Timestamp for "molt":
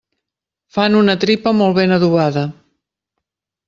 1.59-1.79